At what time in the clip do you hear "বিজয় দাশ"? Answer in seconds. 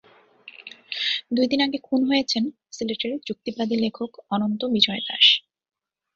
4.73-5.25